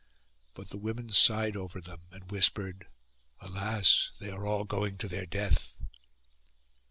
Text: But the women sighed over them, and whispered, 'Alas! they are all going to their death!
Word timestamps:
But 0.55 0.69
the 0.69 0.79
women 0.79 1.09
sighed 1.11 1.55
over 1.55 1.79
them, 1.79 2.01
and 2.09 2.31
whispered, 2.31 2.87
'Alas! 3.39 4.09
they 4.17 4.31
are 4.31 4.47
all 4.47 4.63
going 4.63 4.97
to 4.97 5.07
their 5.07 5.27
death! 5.27 5.77